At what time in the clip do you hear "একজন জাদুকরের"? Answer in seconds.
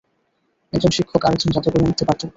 1.31-1.87